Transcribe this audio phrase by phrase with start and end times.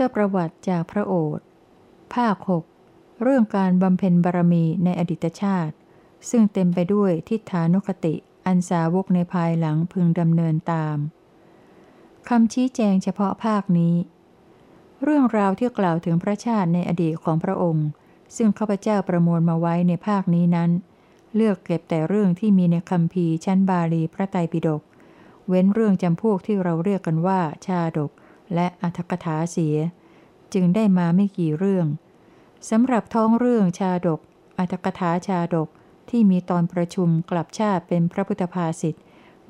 [0.00, 1.44] ธประวัติจากพระโอษฐ์
[2.14, 2.64] ภาคหก
[3.22, 5.74] เรื่องการบำเพ็ญบารมีในอดีตชาติ
[6.30, 8.14] ซึ่งเต็มไปด้วยทิฏฐานุคติ
[8.46, 10.96] อันสาวกในภายหลังพึงดำเนินตาม
[12.28, 13.94] คำชี้แจงเฉพาะภาคนี้
[15.02, 17.88] เรื่องราวที่กล่าวถึงพระชาติในอดีตของพระองค์
[18.36, 20.70] ซึ่งข้าพเจ้าประมวลมาไว้ในภาคนี้นั้น
[21.34, 24.82] เลือกเก็บแต่เรื่องที่มีในคำพีชั้นบาลีพระไตรปิฎก
[25.48, 28.10] เว้นเรื่องจำพวกที่เราเรียกกันว่าชาดก
[28.54, 29.76] และอัธกถาเสีย
[30.54, 31.86] จึงได้มาไม่กี่เรื่อง
[32.70, 34.20] สำหรับท้องเรื่องชาดก
[34.58, 35.68] อัตกถาชาดก
[36.10, 38.94] ที่มีตอนประชุมกลับชาติเป็นพระพุทธภาษิต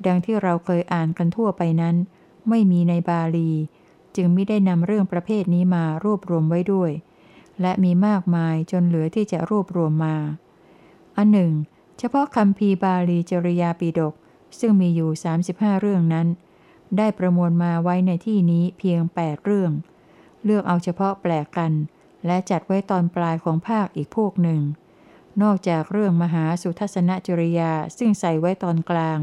[0.05, 1.95] ดังที่เราเคยอ่านกันทั่วไปนั้น
[2.49, 3.51] ไม่มีในบาลี
[4.15, 6.91] จึงไม่ได้นำเรื่องประเภทนี้มารวบรวมไว้ด้วย
[7.61, 10.17] และมีมากมายจนเหลือที่จะรวบรวมมา
[11.17, 11.53] อันหนึ่ง
[11.97, 14.13] เฉพาะคำพีบาลีจริยาปีดก
[14.59, 15.09] ซึ่งมีอยู่
[15.47, 16.27] 35 เรื่องนั้น
[16.97, 19.71] ได้ประมวลมาไว้ในที่นี้เพียง 8 เรื่อง
[20.43, 21.71] เลือกเอาเฉพาะแปลกกัน
[22.25, 24.61] และจัดไว้ตอนปลายของภาคอีกพวกหนึ่ง
[25.41, 29.19] นอกจากเรื่องมหาสุทัศนจริยาซึ่งใส่ไว้ตอนกลาง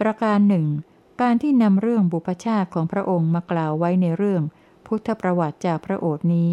[0.00, 0.66] ประการหนึ่ง
[1.20, 4.42] การที่นำเรื่องบุพชาติของพระองค์มากล่าวไว้ในเรื่อง
[4.86, 6.50] พุทธประวัติจากพระโอษนี้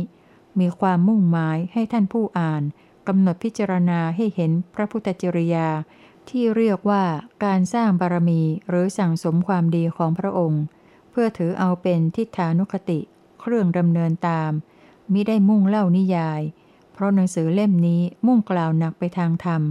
[0.60, 2.64] มีความมุ่งหมายให้ท่านผู้อ่าน
[3.08, 5.68] กำหนดพิจารณาให้เห็นพระพุทธจริยา
[6.30, 7.04] ที่เรียกว่า
[7.46, 10.64] การสร้างบารมีหรือสั่งสมความดีของพระองค์
[11.12, 13.00] เพื่อถือเอาเป็นทิฏฐานุคติ
[13.42, 14.52] เครื่องดำเนินตาม
[15.12, 16.42] มิได้มุ่งเล่านิยาย
[16.94, 19.62] เพราะหนังสือเล่มนี้มุ่งกล่าวหนักไปทางธรรม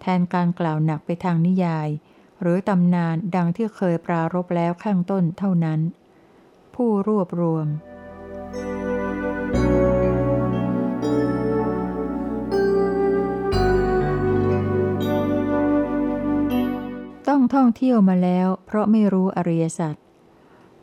[0.00, 1.88] แทนการกล่าวหนักไปทางนิยาย
[2.40, 5.80] หรือตำนานดังที่เคยปรารบแล้วข้างต้นเท่านั้น
[6.74, 7.66] ผู้รวบรวม
[9.54, 9.62] ต้
[9.94, 9.95] อ
[17.66, 19.94] องเที่ยวมาแล้ว เพราะไม่รู้อริยสัจ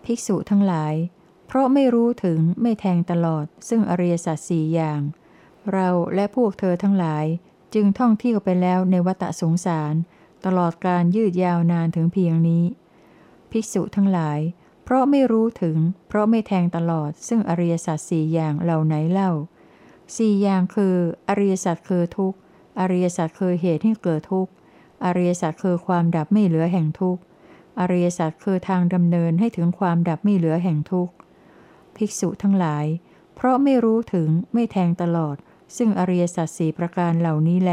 [0.03, 0.94] ภิกษุทั้งหลาย
[1.48, 5.02] เพราะไม่รู้ถึงไม่แทงตลอด ซึ่งอริยสัจสี่อย่าง
[5.72, 7.25] เราและพวกเธอทั้งหลาย
[7.74, 9.94] จึงท่องเที่ยวไปแล้วในวัฏสงสาร
[10.46, 12.63] ตลอดการยืดยาวนานถึงเพียงนี้
[13.52, 14.40] ภิกษุทั้งหลาย
[14.84, 19.31] เพราะไม่รู้ถึง เพราะไม่แทงตลอด ซึ่งอริยสัจสี่อย่างเหล่าไหนเล่า
[20.18, 20.96] สี่อย่างคือ
[21.28, 22.38] อริยสัจคือทุกข์
[22.80, 24.52] อริยสัจคือเหตุให้เกิดทุกข์
[25.06, 27.22] อริยสัจคือความดับไม่เหลือแห่งทุกข์
[27.80, 31.14] อริยสัจคือทางดำเนินให้ถึงความดับไม่เหลือแห่งทุกข์
[31.96, 32.86] ภิกษุทั้งหลาย
[33.36, 35.36] เพราะไม่รู้ถึงไม่แทงตลอด
[35.78, 37.72] ซึ่งอริยสัจสีประการเหล่านี้แล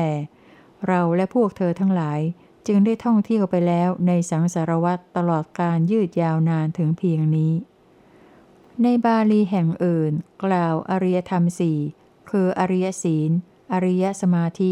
[0.86, 2.20] เราและพวกเธอทั้งหลาย
[2.66, 7.52] จึงได้ท่องเที่ยวไปแล้วในสังสารวัตตลอดการยืดยาวนานถึงเพียงนี้
[8.82, 10.12] ในบาลีแห่งอื่น
[10.44, 11.78] กล่าวอริยธรรมสี่
[12.30, 13.30] คืออริยศีล
[13.72, 14.70] อริยสมาธิ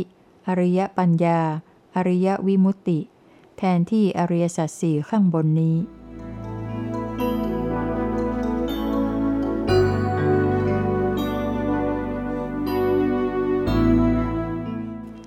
[0.49, 1.41] อริยปัญญา
[1.97, 3.01] อริยวิมุตติ
[3.59, 5.77] แทนที่อริยสัจสี่ข้างบนนี้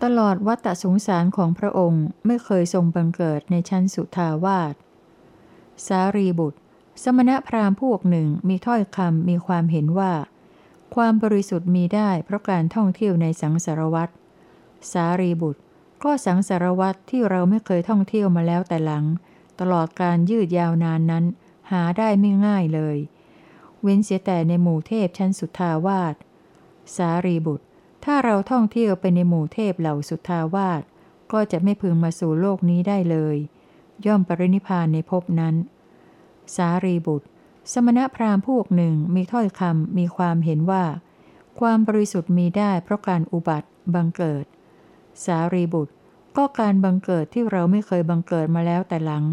[0.03, 4.73] ตลอดวัฏสงสารของพระองค์ไม่เคยทรงบังเกิดในชั้นสุทาวาส
[5.87, 6.59] สารีบุตร
[7.03, 10.13] สมณพราหมณ์พวกหนึ่งมีถ้อยคำมีความเห็นว่า
[10.95, 14.11] ความบริสุทธิ์มีได้เพราะการท่องเที่ยวในสังสารวัตร
[14.91, 15.61] สารีบุตร
[16.03, 19.05] ก็สังสารวัตรที่เราไม่เคยท่องเที่ยวมาแล้วแต่หลัง
[19.59, 21.25] ตลอดการยืดยาวนานนั้น
[21.71, 22.97] หาได้ไม่ง่ายเลย
[23.81, 26.15] เว้นเสียแต่ในหมู่เทพชั้นสุทาวาส
[26.95, 27.65] สารีบุตร
[28.05, 30.81] ถ้าเราท่องเที่ยวไปในหมู่เทพเหล่าสุทาวาส
[31.31, 33.37] ก็จะไม่พึงมาสู่โลกนี้ได้เลย
[34.05, 35.55] ย่อมปรินิพานในภพนั้น
[36.55, 37.27] สารีบุตร
[37.71, 40.85] สมณพราหมณ์พวกหนึ่งมีถ้อยคำมีความเห็นว่า
[41.59, 44.45] ความบริสุทธิ์มีได้เพราะการอุบัติบังเกิด
[45.25, 45.93] สารีบุตร
[46.37, 49.23] ก็การบังเกิดที่เราไม่เคยบังเกิดมาแล้วแต่หลัง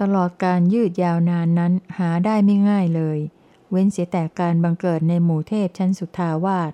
[0.00, 3.18] ตลอดการยืดยาวนานนั้นหาได้ไม่ง่ายเลย
[3.70, 6.72] เว้นเสียแต่การบังเกิดในหมู่เทพชั้นสุทาวาส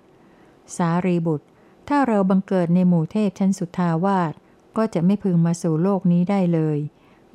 [0.77, 1.47] สารีบุตร
[1.89, 4.33] ถ้าเราบังเกิดในหมู่เทพชั้นสุทาวาส
[4.77, 6.79] ก็จะไม่พึงมาสู่โลกนี้ได้เลย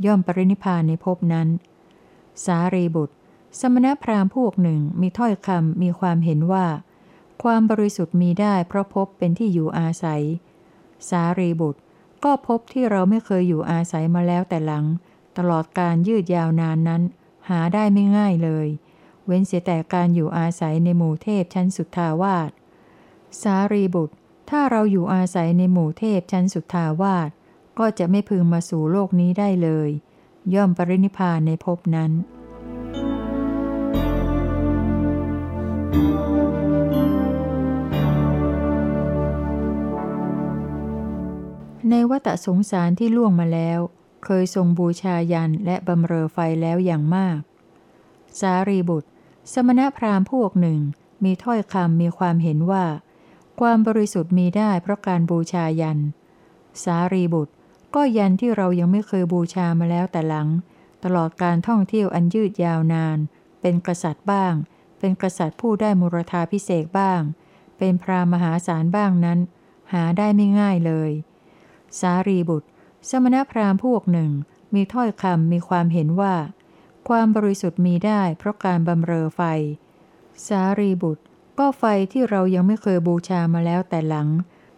[0.06, 1.48] ย่อมปรินิพานในภพนั้น
[2.46, 3.16] สารีบุตร
[3.60, 6.66] สมณพราหมณ์พวกหนึ่งมีถ้อยคำมีความเห็นว่า
[7.44, 10.24] ความบริสุทธิ์มีได้เพราะพบเป็นที่อยู่อาศัย
[11.10, 11.80] สารีบุตร
[12.24, 14.86] ก็พบที่เราไม่เคยอยู่อาศัยมาแล้วแต่หลัง
[15.38, 17.02] ตลอดการยืดยาวนานนั้น
[17.50, 18.68] หาได้ไม่ง่ายเลย
[19.26, 22.52] เว้นเสียแต่การอยู่อาศัยในหมู่เทพชั้นสุทาวาส
[23.42, 24.16] สารีบุตร
[24.50, 27.30] ถ้าเราอยู่อาศัยในหมู่เทพชั้นสุทาวาส
[27.80, 29.90] ก็จะไม่พึงมาสู่โลกนี้ได้เลย
[30.54, 32.12] ย่อมปรินิพานในภพนั้น
[41.90, 43.80] ในวัฏสงสารที่ล่วงมาแล้ว
[44.26, 47.40] เคยทรงบูชายันและบำเรอไฟแล้วอย่างมาก
[48.40, 49.10] สารีบุตร
[49.54, 50.80] สมณพราหมณ์พวกหนึ่ง
[51.24, 52.86] มีถ้อยคำมีความเห็นว่า
[53.60, 56.00] ความบริสุทธิ์มีได้เพราะการบูชายัน
[56.84, 57.54] สารีบุตร
[57.96, 60.48] ก็ยันที่เรายังไม่เคยบูชามาแล้วแต่หลัง
[61.04, 63.18] ตลอดการท่องเที่ยวอันยืดยาวนาน
[63.62, 64.54] เป็นกษัตริย์บ้าง
[65.00, 67.22] เป็นกษัตริย์ผู้ได้มุรธาพิเศษบ้าง
[67.78, 69.40] เป็นพรามหาศาลบ้างนั้น
[69.94, 71.12] หาได้ไม่ง่ายเลย
[72.00, 72.68] สารีบุตร
[73.10, 74.32] สมณพราหมณ์พวกหนึ่ง
[74.74, 76.36] มีถ้อยคำมีความเห็นว่า
[77.10, 79.42] ความบริสุทธิ์มีได้เพราะการบำเรอไฟ
[80.48, 81.24] สารีบุตร
[81.60, 84.28] ก็ไฟที่เรายังไม่เคยบูชามาแล้วแต่หลัง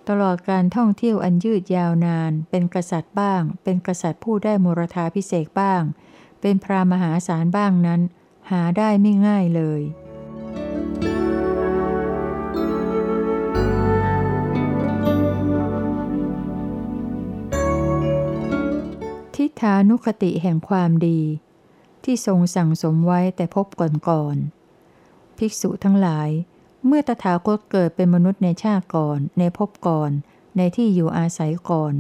[0.10, 5.82] ตลอดการท่องเที่ยวอันยืดยาวนาน เป็นกษัตริย์บ้าง เป็นกษัตริย์ผู้ได้มรธาพิเศษบ้าง
[6.42, 8.02] เป็นพรามหาศาลบ้างนั้น
[8.52, 9.82] หาได้ไม่ง่ายเลย
[19.62, 21.22] ฐานุคติแห่งความดี
[22.04, 23.66] ที่ทรงสั่งสมไว้แต่พบ
[24.10, 26.30] ก่อนๆภิกษุทั้งหลาย
[26.86, 30.12] เมื่อตถาคตเกิดเป็นมนุษย์ในชาติก่อน ในภพก่อน
[30.58, 31.94] ในที่อยู่อาศัยก่อน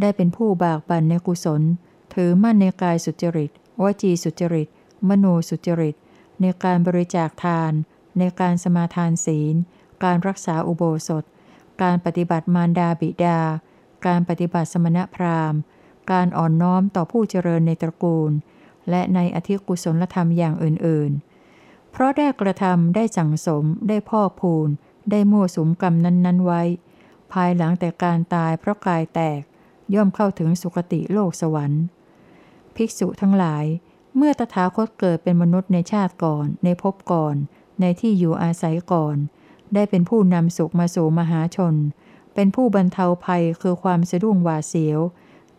[0.00, 1.62] ได้เป็นผู้บากบั่นในกุศล
[2.14, 3.50] ถือมั่นในกายสุจริต
[3.82, 4.68] วจีสุจริต
[5.08, 5.94] มโนสุจริต
[6.40, 7.72] ในการบริจาคทาน
[8.18, 9.54] ในการสมาทานศีล
[10.04, 11.24] การรักษาอุโบสถ
[11.82, 13.40] การปฏิบัติมารดาบิดา
[14.06, 15.60] การปฏิบัติสมณพราหมณ์
[16.10, 18.30] การอ่อนน้อมต่อผู้เจริญในตระกูล
[18.90, 21.10] และในอธิกุศลธรรมอย่างอื่น
[21.52, 24.68] ๆ เพราะได้กระทำได้สั่งสม ได้พ่อพูน
[25.10, 26.62] ได้มั่วสุมกรรมนั้น ๆ ไว้
[27.32, 29.40] ภายหลังแต่การตายเพราะกายแตก
[29.94, 31.82] ย่อมเข้าถึงสุคติโลกสวรรค์
[32.74, 33.64] ภิกษุทั้งหลาย
[34.16, 37.36] เมื่อตถาคตเกิดเป็นมนุษย์ในชาติก่อน ในภพก่อน
[37.80, 39.16] ในที่อยู่อาศัยก่อน
[39.74, 41.74] ได้เป็นผู้นำสุขมาสู่มหาชน
[42.34, 45.00] เป็นผู้บรรเทาภัยคือความสะดุ้งหวาดเสียว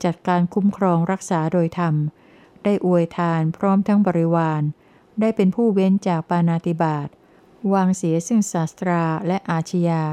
[0.03, 1.95] จัดการคุ้มครองรักษาโดยธรรม
[2.63, 4.61] ได้อวยทานพร้อมทั้งบริวาร
[5.19, 7.07] ได้เป็นผู้เว้นจากปานาติบาต
[7.73, 10.03] วางเสียซึ่งศาสตราและอาชญา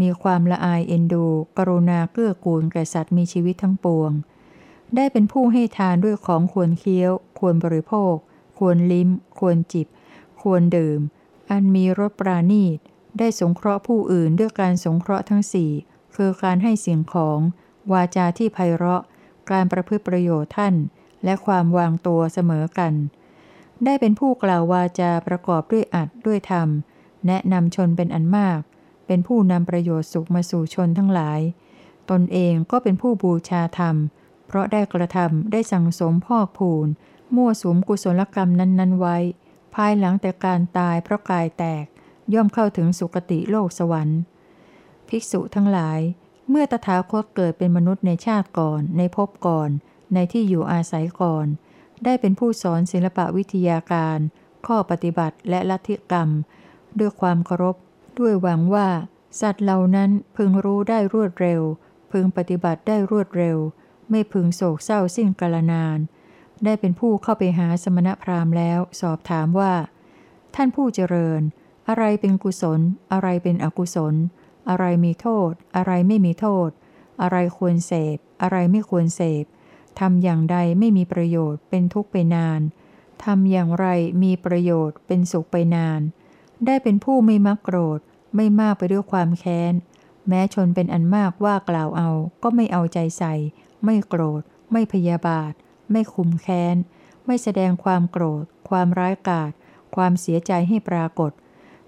[0.00, 1.26] มีความละอายเอ็นดู
[1.58, 4.12] กรุณาเกื้อกูลแก่สัตว์มีชีวิตทั้งปวง
[4.94, 8.14] ได้เป็นผู้ให้ทานด้วยของควรเคี้ยว ควรบริโภค
[8.58, 9.08] ควรลิ้ม
[9.38, 9.86] ควรจิบ
[10.42, 11.00] ควรดื่ม
[11.50, 12.78] อันมีรสปราณีต
[13.18, 15.70] ได้สงเคราะห์ผู้อื่นด้วยการสงเคราะห์ทั้งสี่
[16.16, 17.38] คือการให้สิ่งของ
[17.92, 19.02] วาจาที่ไพเราะ
[19.50, 20.74] การประพฤติประโยชน์ท่าน
[21.24, 22.92] และความวางตัวเสมอกัน
[23.84, 26.68] ได้เป็นผู้กล่าววาจาประกอบด้วยอัดด้วยธรรม
[27.26, 28.60] แนะนำชนเป็นอันมาก
[29.06, 31.40] เป็นผู้นำประโยชน์สุขมาสู่ชนทั้งหลาย
[32.10, 33.96] ตนเองก็เป็นผู้บูชาธรรม
[34.46, 36.86] เพราะได้กระทำได้สั่งสมพอกพูน
[37.34, 39.16] มั่วสุมกุศลกรรมนั้นๆไว้
[39.74, 41.84] ภายหลังแต่การตายเพราะกายแตก
[42.34, 44.20] ย่อมเข้าถึงสุคติโลกสวรรค์
[45.08, 46.00] ภิกษุทั้งหลาย
[46.54, 49.70] เมื่อตถาคตเกิดเป็นมนุษย์ในชาติก่อน ในภพก่อน
[50.14, 51.46] ในที่อยู่อาศัยก่อน
[52.04, 54.18] ได้เป็นผู้สอนศิลปะวิทยาการ
[54.66, 56.28] ข้อปฏิบัติและลัทธิกรรม
[56.98, 57.76] ด้วยความเคารพ
[58.18, 58.88] ด้วยหวังว่า
[59.40, 61.62] สัตว์เหล่านั้นพึงรู้ได้รวดเร็ว
[62.12, 63.58] พึงปฏิบัติได้รวดเร็ว
[64.10, 65.98] ไม่พึงโศกเศร้าสิ้นกาลนาน
[66.64, 69.74] ได้เป็นผู้เข้าไปหาสมณพราหมณ์แล้ว สอบถามว่า
[70.54, 71.40] ท่านผู้เจริญ
[71.88, 72.80] อะไรเป็นกุศล
[73.12, 74.14] อะไรเป็นอกุศล
[74.68, 76.68] อะไรมีโทษ อะไรไม่มีโทษ
[77.22, 79.44] อะไรควรเสพ อะไรไม่ควรเสพ
[80.00, 82.60] ทำอย่างใดไม่มีประโยชน์เป็นทุกข์ไปนาน
[83.24, 83.86] ทำอย่างไร
[84.22, 86.00] มีประโยชน์เป็นสุขไปนาน
[86.66, 88.00] ได้เป็นผู้ไม่มักโกรธ
[88.36, 89.74] ไม่มากไปด้วยความแค้น
[90.28, 92.10] แม้ชนเป็นอันมากว่ากล่าวเอา
[92.42, 93.34] ก็ไม่เอาใจใส่
[93.84, 94.42] ไม่โกรธ
[94.72, 95.52] ไม่พยาบาท
[95.90, 96.76] ไม่คุมแค้น
[97.26, 99.52] ไม่แสดงความโกรธ ความร้ายกาจ
[99.94, 101.32] ความเสียใจให้ปรากฏ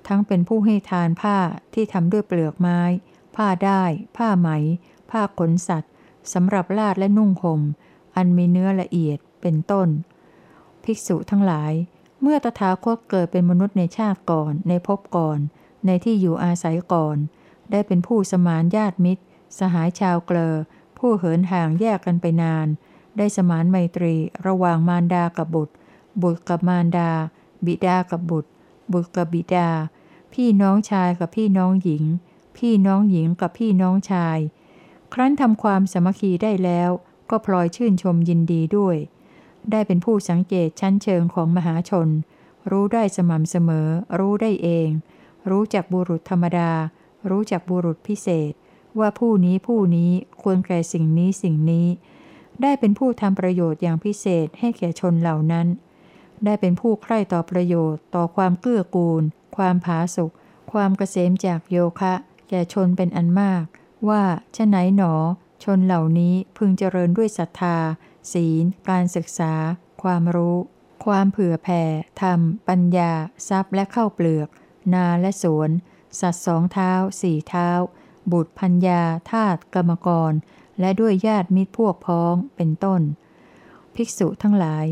[0.08, 1.38] ทั้งเป็นผู้ให้ทานผ้า
[1.74, 2.80] ที่ทำด้วยเปลือกไม้
[3.36, 3.82] ผ้าได้
[4.16, 4.48] ผ้าไหม
[5.10, 5.92] ผ้าขนสัตว์
[6.32, 7.60] สำหรับลาดและนุ่งห่ม
[8.16, 9.88] อันมีเนื้อละเอียดเป็นต้น
[10.84, 11.72] ภิกษุทั้งหลาย
[12.22, 15.38] เมื่อตถาคตเกิดเป็นมนุษย์ในชาติก่อน ในภพก่อน
[15.86, 17.16] ในที่อยู่อาศัยก่อน
[17.70, 19.22] ได้เป็นผู้สมานญาติมิตร
[19.58, 20.54] สหายชาวเกลอ
[20.98, 22.66] ผู้เหินห่างแยกกันไปนาน
[23.16, 24.14] ได้สมานไมตรี
[24.46, 25.74] ระหว่างมารดากับบุตร
[26.22, 27.10] บุตรกับมารดา
[27.64, 28.50] บิดากับบุตร
[28.92, 29.70] บุตรกับบิดา
[30.34, 32.04] พี่น้องชายกับพี่น้องหญิง
[32.58, 34.38] พี่น้องหญิงกับพี่น้องชาย
[35.12, 36.90] ครั้นทำความสมัคคีได้แล้ว
[37.30, 38.96] ก็พลอยชื่นชมยินดีด้วย
[39.70, 42.08] ได้เป็นผู้สังเกตชั้นเชิงของมหาชน
[42.70, 43.88] รู้ได้สม่ำเสมอ
[44.18, 44.88] รู้ได้เอง
[45.50, 46.70] รู้จักบุรุษธรรมดา
[47.30, 48.52] รู้จักบุรุษพิเศษ
[48.98, 50.10] ว่าผู้นี้ผู้นี้
[50.42, 51.86] ควรแก่สิ่งนี้สิ่งนี้
[52.62, 55.66] ได้เป็นผู้ทำประโยชน์อย่างพิเศษให้แก่ชนเหล่านั้น
[56.44, 59.22] ได้เป็นผู้ใคร่ต่อประโยชน์ ต่อความเกื้อกูล
[59.56, 60.32] ความผาสุก
[60.72, 62.14] ความเกษมจากโยคะ
[62.48, 63.64] แก่ชนเป็นอันมาก
[64.08, 64.22] ว่า
[64.56, 65.14] ชะไหนหนอ
[65.64, 67.78] ชนเหล่านี้พึงเจริญด้วยศรัทธา
[68.32, 69.52] ศีล การศึกษา
[70.02, 70.56] ความรู้
[71.04, 71.82] ความเผื่อแผ่
[72.22, 73.12] ธรรม ปัญญา
[73.48, 74.48] ทรัพย์และเข้าเปลือก
[74.94, 75.70] นาและสวน
[76.20, 77.68] สัตว์สองเท้าสี่เท้า
[78.32, 80.32] บุตรพัญญาทาตกรรมกร
[80.80, 83.02] และด้วยญาติมิตรพวกพ้องเป็นต้น
[83.94, 84.86] ภิกษุทั้งหลาย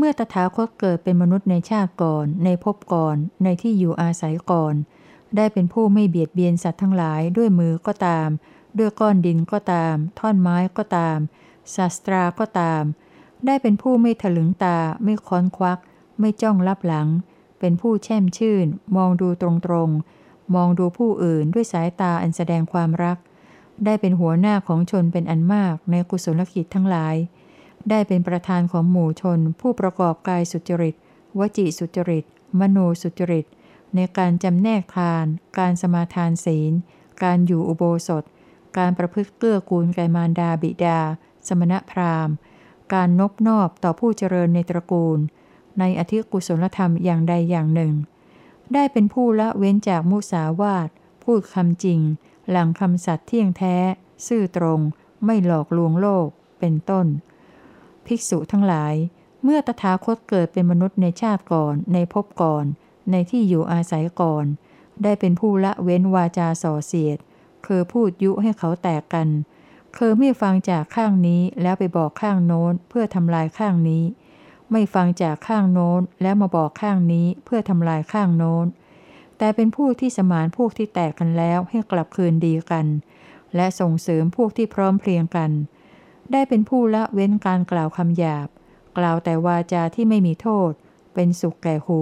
[0.00, 4.74] เมื่อตถาคตเกิดเป็นมนุษย์ในชาติก่อน ในภพก่อน ในที่อยู่อาศัยก่อน
[5.36, 8.28] ได้เป็นผู้ไม่เบียดเบียนสัตว์ทั้งหลายด้วยมือก็ตาม
[8.78, 11.18] ด้วยก้อนดินก็ตาม ท่อนไม้ก็ตาม
[11.74, 12.82] ศาสตราก็ตาม
[13.46, 15.78] ได้เป็นผู้ไม่ถลึงตา ไม่ค้อนควัก
[16.20, 17.08] ไม่จ้องลับหลัง
[17.60, 23.18] เป็นผู้แช่มชื่น มองดูตรงๆ มองดูผู้อื่นด้วยสายตาอันแสดงความรัก
[23.84, 27.16] ได้เป็นหัวหน้าของชนเป็นอันมากในกุศลกิจทั้งหลาย
[27.90, 30.94] ได้เป็นประธานของหมู่ชน ผู้ประกอบกายสุจริต
[31.38, 32.24] วจีสุจริต
[32.60, 33.46] มโนสุจริต
[33.94, 35.24] ในการจำแนกทาน
[35.58, 36.72] การสมาทานศีล
[37.22, 38.24] การอยู่อุโบสถ
[38.78, 41.00] การประพฤติเกื้อกูลแก่มารดาบิดา
[41.48, 42.34] สมณพราหมณ์
[42.92, 45.18] การนบนอบต่อผู้เจริญในตระกูล
[45.78, 47.92] ในอธิกุศลธรรมอย่างใดอย่างหนึ่ง
[48.74, 50.88] ได้เป็นผู้ละเว้นจากมุสาวาท
[51.24, 52.00] พูดคำจริง
[52.50, 53.76] หลังคำสัตย์เที่ยงแท้
[54.26, 54.80] ซื่อตรง
[55.24, 56.26] ไม่หลอกลวงโลก
[56.58, 57.06] เป็นต้น
[58.08, 58.94] ภิกษุทั้งหลาย
[59.42, 62.64] เมื่อตถาคตเกิดเป็นมนุษย์ในชาติก่อน ในภพก่อน
[63.10, 64.44] ในที่อยู่อาศัยก่อน
[65.02, 67.18] ได้เป็นผู้ละเว้นวาจาส่อเสียด
[67.66, 69.28] คือพูดยุให้เขาแตกกัน
[69.96, 74.04] คือไม่ฟังจากข้างนี้แล้วไปบอกข้างโน้นเพื่อทำลายข้างนี้
[74.70, 78.66] ไม่ฟังจากข้างโน้นแล้วมาบอกข้างนี้เพื่อทำลายข้างโน้น
[79.38, 82.86] แต่เป็นผู้ที่สมานพวกที่แตกกันแล้วให้กลับคืนดีกัน
[83.56, 85.50] และส่งเสริมพวกที่พร้อมเพรียงกัน
[86.32, 88.48] ได้เป็นผู้ละเว้นการกล่าวคำหยาบ
[88.98, 90.70] กล่าวแต่วาจาที่ไม่มีโทษ
[91.14, 92.00] เป็นสุขแก่หู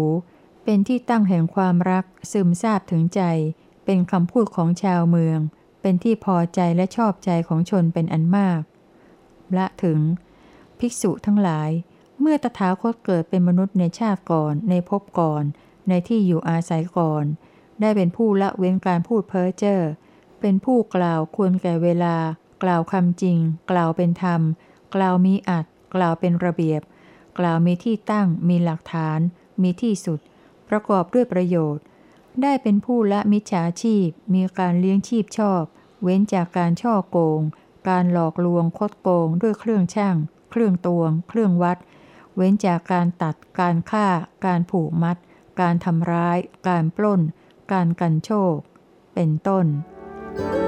[0.64, 3.23] เป็นที่ตั้งแห่งความรัก ซึมซาบถึงใจ
[3.85, 5.38] เป็นคำพูดของชาวเมือง
[5.80, 8.62] เป็นที่พอใจและชอบใจของชนเป็นอันมาก
[9.56, 10.00] ละถึง
[10.78, 11.71] ภิกษุทั้งหลาย
[12.21, 15.45] เมื่อตถาคตเกิดเป็นมนุษย์ในชาติก่อน ในภพก่อน
[15.88, 17.25] ในที่อยู่อาศัยก่อน
[17.80, 19.80] ได้เป็นผู้ละเว้นการพูดเพ้อเจ้อ
[20.40, 22.16] เป็นผู้กล่าวควรแก่เวลา
[22.62, 23.38] กล่าวคำจริง
[23.70, 24.40] กล่าวเป็นธรรม
[24.94, 26.82] กล่าวมีอัดกล่าวเป็นระเบียบ
[27.38, 29.18] กล่าวมีที่ตั้ง มีหลักฐาน
[29.62, 30.20] มีที่สุด
[30.68, 31.84] ประกอบด้วยประโยชน์
[32.42, 35.62] ได้เป็นผู้ละมิจฉาชีพ มีการเลี้ยงชีพชอบ
[36.02, 37.40] เว้นจากการช่อโกง
[37.88, 40.16] การหลอกลวงคดโกง ด้วยเครื่องช่าง
[40.50, 41.78] เครื่องตวง เครื่องวัด
[42.36, 44.06] เว้นจากการตัด การฆ่า
[44.46, 45.16] การผูกมัด
[45.60, 47.20] การทำร้าย การปล้น
[47.72, 48.54] การกันโชค
[49.14, 49.66] เป็นต้น
[50.36, 50.65] เค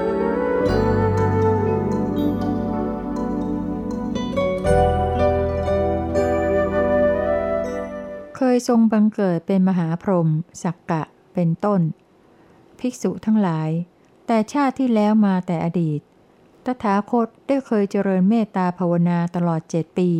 [8.59, 10.29] ยทรงบังเกิดเป็นมหาพรหม
[10.63, 11.03] สักกะ
[11.35, 11.81] เป็นต้น
[12.79, 13.71] ภิกษุทั้งหลาย
[14.27, 16.01] แต่ชาติที่แล้วมาแต่อดีต
[16.65, 20.11] ตถาคตได้เคยเจริญเมตตาภาวนาตลอดเจ็ดปี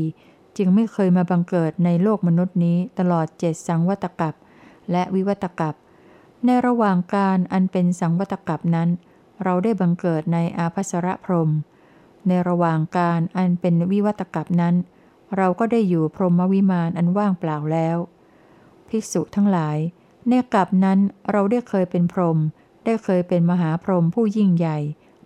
[0.57, 4.35] จึงไม่เคยมาบังเกิดในโลกมนุษย์นี้ตลอดเจ็ดสังวัตกับ
[4.91, 5.75] และวิวัตกับ
[6.47, 8.89] ในระหว่างการอันเป็นสังวัตกับนั้น
[9.43, 11.51] เราได้บังเกิดในอาภัสรพรหม
[12.29, 14.75] ในระหว่างการอันเป็นวิวัตกับนั้น
[15.37, 17.99] เราก็ได้อยู่พรหมวิมานอันว่างเปล่าแล้ว
[18.89, 19.79] ภิกษุทั้งหลาย
[20.29, 20.99] ในกับนั้น
[21.31, 22.39] เราได้เคยเป็นพรหม
[22.85, 24.79] ได้เคยเป็นมหาพรหมผู้ยิ่งใหญ่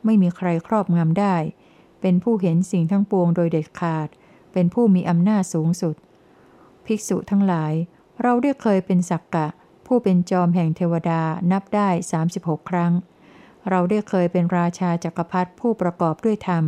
[0.05, 1.37] ไม่มีใครครอบงำได้
[2.01, 4.09] เป็นผู้เห็นสิ่งทั้งปวงโดยเด็ดขาด
[4.53, 5.97] เป็นผู้มีอำนาจสูงสุด
[6.87, 7.73] ภิกษุทั้งหลาย
[8.23, 9.47] เราได้เคยเป็นสักกะ
[9.87, 11.89] ผู้เป็นจอมแห่งเทวดานับได้
[12.29, 12.93] 36 ครั้ง
[13.69, 16.65] เราได้เคยเป็นราชาจักรพรรดิผู้ประกอบด้วยธรรม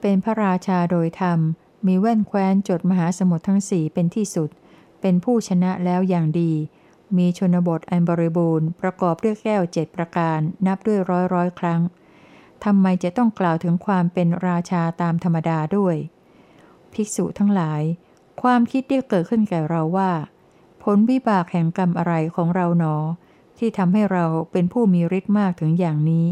[0.00, 1.38] เป็นพระราชาโดยธรรม
[1.86, 4.50] มีแว่นแคว้นจดมหาสมุทรทั้งสี่เป็นที่สุด
[5.00, 6.52] เป็นผู้ชนะแล้วอย่างดี
[7.16, 11.80] มีชนบทอันบริบูรณ์ประกอบด้วยแก้วเจ็ดประการนับด้วยร้อยร้อยครั้ง
[12.64, 15.96] ทำไมจะต้องกล่าวถึงความเป็นราชาตามธรรมดาด้วย
[16.92, 17.82] ภิกษุทั้งหลาย
[18.42, 20.10] ความคิดได้เกิดขึ้นแก่เราว่า
[20.82, 22.96] ผลวิบากแห่งกรรมอะไรของเราหนอ
[23.58, 26.26] ที่ทำให้เราเป็นผู้มีฤทธิ์มากถึงอย่างนี้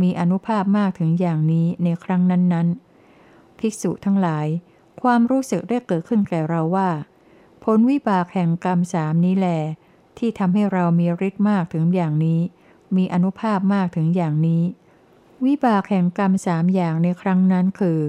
[0.00, 4.46] มีอนุภาพมากถึงอย่างนี้ในครั้งนั้นๆ ภิกษุทั้งหลาย
[5.02, 6.88] ความรู้สึกได้เกิดขึ้นแก่เราว่า
[7.64, 9.48] ผลวิบากแห่งกรรมสามนี้แหล
[10.18, 12.40] ที่ทำให้เรามีฤทธิ์มากถึงอย่างนี้
[12.96, 14.62] มีอนุภาพมากถึงอย่างนี้
[15.44, 18.00] วิบากแห่งกรรมสามอย่างในครั้งนั้นคือ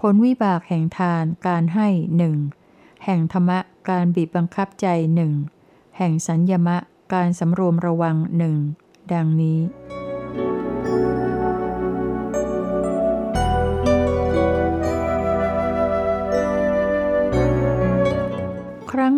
[0.00, 2.36] ผลวิบากแห่งทานการให้หนึ่ง
[3.04, 5.32] แห่งธรรมะการบีบบังคับใจหนึ่ง
[5.96, 6.76] แห่งสัญญมะ
[7.14, 8.56] การสำรวมระวังหนึ่ง
[9.12, 9.60] ดังนี้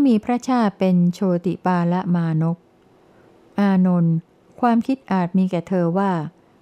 [0.08, 2.56] มีพระชาติเป็นโชติปาละมานพ
[3.60, 4.14] อานนท์
[4.60, 6.12] ความคิดอาจมีแก่เธอว่า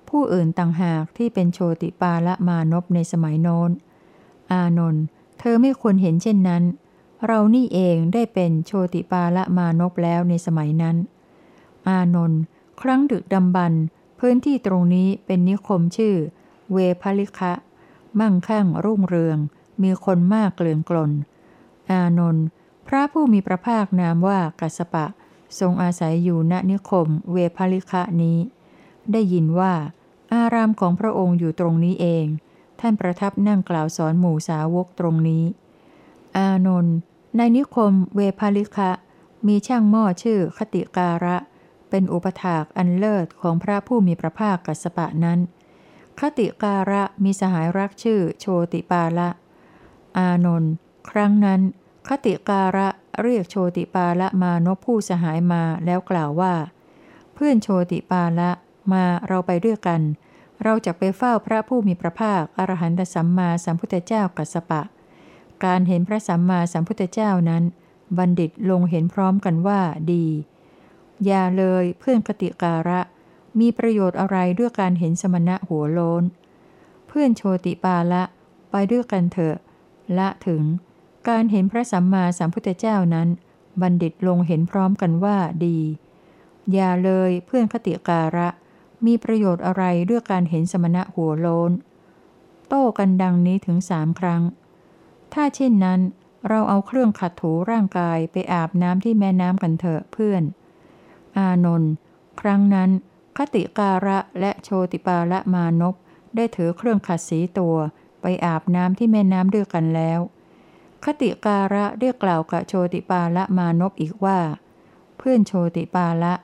[0.08, 3.70] ผู้อื่นต่างหากที่เป็นโชติปาละมานพในสมัยโน้น
[4.52, 5.02] อานนท์
[5.38, 6.62] เธอไม่ควรเห็นเช่นนั้น
[7.26, 10.96] เรานี่เองได้เป็นโชติปาละมานพแล้วในสมัยนั้น
[11.88, 12.40] อานนท์
[12.80, 13.82] ครั้งดึกดำบรรพ์
[14.20, 16.14] พื้นที่ตรงนี้เป็นนิคมชื่อ
[16.72, 17.52] เวพลิคะ
[18.20, 19.38] มั่งคั่งรุ่งเรือง
[19.82, 21.12] มีคนมากเกลื่อนกลน
[21.90, 22.44] อานนท์
[22.86, 25.06] พระผู้มีพระภาคนามว่ากัสปะ
[25.60, 28.38] ทรงอาศัยอยู่ณนิคม เวพลิคะนี้
[29.12, 29.74] ได้ยินว่า
[30.34, 32.26] อารามของพระองค์อยู่ตรงนี้เอง
[32.80, 35.44] ท่านประทับนั่งกล่าวสอนหมู่สาวกตรงนี้
[36.36, 36.96] อานนท์
[37.36, 38.90] ในนิคมเวพลิคะ
[39.46, 41.36] มีช่างหม้อชื่อคติการะ
[41.90, 45.38] เป็นอุปถากอันเลิศของพระผู้มีพระภาคกัสปะนั้น
[46.18, 49.30] คติการะมีสหายรักชื่อโชติปาละ
[50.18, 50.72] อานนท์
[51.10, 51.60] ครั้งนั้น
[52.08, 52.88] คติการะ
[53.22, 56.54] เรียกโชติปาละมานพผู้สหายมาแล้วกล่าวว่า
[57.34, 58.50] เพื่อนโชติปาละ
[58.92, 60.00] มาเราไปด้วยกัน
[60.62, 64.82] เราจะไปเฝ้าพระผู้มีพระภาคอรหันตสัมมาสัมพุทธเจ้ากัสสปะ
[65.64, 67.62] การเห็นพระสัมมาสัมพุทธเจ้านั้น
[68.18, 69.80] บัณฑิตลงเห็นพร้อมกันว่า
[70.12, 70.26] ดี
[71.24, 73.00] อย่าเลยเพื่อนคติการะ
[73.60, 76.24] มีประโยชน์อะไรด้วยการเห็นสมณะหัวโลน
[77.06, 78.22] เพื่อนโชติปาละ
[78.70, 79.56] ไปด้วยกันเถอะ
[80.18, 80.62] ละถึง
[81.28, 83.28] การเห็นพระสัมมาสัมพุทธเจ้านั้น
[83.80, 85.78] บัณฑิตลงเห็นพร้อมกันว่าดี
[86.72, 88.48] อย่าเลยเพื่อนคติการะ
[89.06, 91.72] มีประโยชน์อะไรด้วยการเห็นสมณะหัวโลน
[92.68, 94.42] โต้กันดังนี้ถึงสามครั้ง
[95.32, 96.00] ถ้าเช่นนั้น
[96.48, 100.42] เราเอาเครื่องขัดถูร่างกายไปอาบน้ำที่แม่น้ำกันเถอะเพื่อน
[101.36, 101.92] อานนท์
[102.40, 102.90] ครั้งนั้น
[103.38, 105.94] คติการะและโชติปาละมานพ
[106.36, 107.76] ได้ถือเครื่องขัดสีตัว
[108.22, 110.20] ไปอาบน้ำที่แม่น้ำด้วยกันแล้ว
[111.06, 114.40] คติการะเรียกกล่าวกับโชติปาละมานพอีกว่า
[115.18, 116.34] เพื่อนโชติปาละ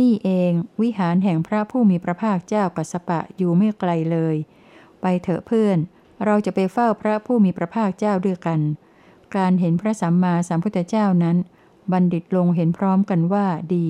[0.00, 4.36] นี่เองวิหารแห่งพระผู้มีพระภาคเจ้ากัสสปะอยู่ไม่ไกลเลย
[5.00, 5.78] ไปเถอะเพื่อน
[6.24, 8.60] เราจะไปเฝ้าพระผู้มีพระภาคเจ้าด้วยกัน
[9.36, 11.36] การเห็นพระสัมมาสัมพุทธเจ้านั้น
[11.92, 13.88] บัณฑิตลงเห็นพร้อมกันว่าดี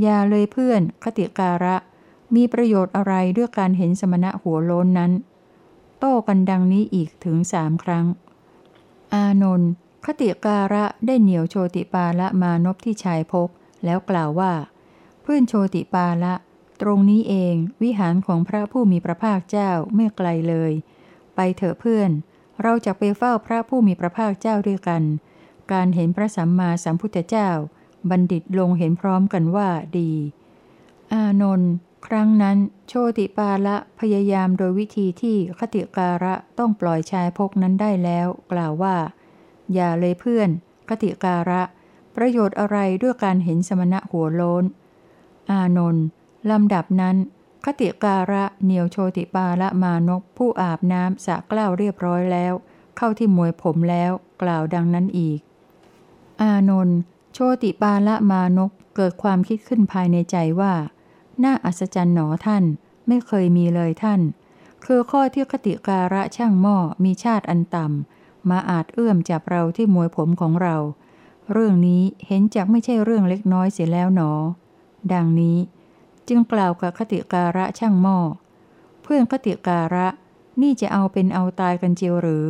[0.00, 1.76] อย่าเลยเพื่อนคติการะ
[2.34, 5.12] มีประโยชน์อะไรด้วยการเห็นสมณะหัวโล้นนั้น
[5.98, 8.06] โต้กันดังนี้อีกถึงสามครั้ง
[9.16, 9.70] อานนท์
[10.04, 13.48] คติการะได้เหนียวโชติปาละมานพที่ชายพก
[13.84, 14.52] แล้วกล่าวว่า
[15.22, 16.34] เพื่อนโชติปาละ
[16.82, 20.72] ตรงนี้เองวิหารของพระผู้มีพระภาคเจ้าไม่ไกลเลย
[21.34, 22.10] ไปเถอะเพื่อน
[22.62, 25.02] เราจะไปเฝ้าพระผู้มีพระภาคเจ้าด้วยกัน
[25.72, 27.50] การเห็นพระสัมมาสัมพุทธเจ้า
[28.10, 30.12] บัณฑิตลงเห็นพร้อมกันว่าดี
[31.12, 31.72] อานนท์
[32.06, 38.96] ครั้งนั้นโชติปาละพยายามโดยวิธีที่คติการะต้องปล่อยชายพกนั้นได้แล้ว กล่าวว่า
[39.74, 40.48] อย่าเลยเพื่อน
[40.88, 41.62] คติการะ
[42.16, 44.64] ประโยชน์อะไรด้วยการเห็นสมณะหัวโลน
[45.50, 46.04] อานนท์
[46.50, 47.16] ลำดับนั้น
[47.64, 52.52] คติการะเหนียวโชติปาละมานพผู้อาบน้ำสะกล้าวเรียบร้อยแล้ว
[52.96, 55.38] เข้าที่มวยผมแล้วกล่าวดังนั้นอีก
[56.42, 56.98] อานนท์
[57.32, 60.72] โชติปาละมานพเกิดความคิดขึ้นภายในใจว่า
[61.44, 62.64] น่าอัศจรรย์หนอท่าน
[63.06, 64.20] ไม่เคยมีเลยท่าน
[64.84, 70.76] คือข้อที่คติการะช่างหม้อมีชาติอันต่ำมาอาจเอื้อมจับเราที่มวยผมของเรา
[71.52, 74.32] เรื่องนี้เห็นจากไม่ใช่เรื่องเล็กน้อยเสียแล้วหนอ
[75.12, 75.58] ดังนี้
[76.28, 78.18] จึงกล่าวกับคติการะช่างหม้อ
[79.02, 80.06] เพื่อนคติการะ
[80.62, 82.46] นี่จะเอาเป็นเอาตายกันเจียวหรือ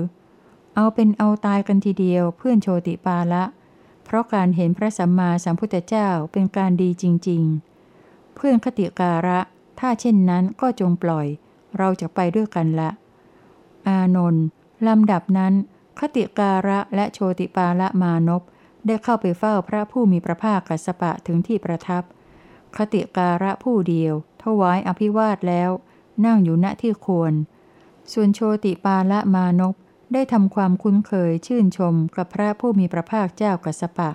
[0.76, 3.44] เอาเป็นเอาตายกันทีเดียวเพื่อนโชติปาละ
[4.04, 7.75] เพราะการเห็นพระสัมมาสัมพุทธเจ้าเป็นการดีจริง ๆ
[8.36, 9.38] เพื่อนคติการะ
[9.80, 11.26] ถ้าเช่นนั้นก็จงปล่อย
[11.78, 12.90] เราจะไปด้วยกันละ
[13.86, 14.44] อานนท์
[14.86, 15.52] ลำดับนั้น
[16.00, 18.42] คติการะและโชติปาละมานพ
[18.86, 22.02] ได้เข้าไปเฝ้าพระผู้มีพระภาคกัสสปะถึงที่ประทับ
[22.76, 25.70] คติการะผู้เดียว ถวายอภิวาทแล้ว
[26.26, 27.32] นั่งอยู่ณที่ควร
[28.12, 29.74] ส่วนโชติปาละมานพ
[30.12, 34.10] ได้ทำความคุ้นเคยชื่นชมกับพระผู้มีพระภาคเจ้ากัสสปะ